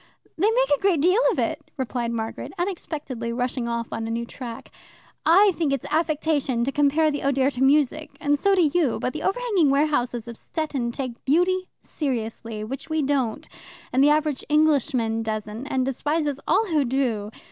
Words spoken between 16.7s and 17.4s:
do.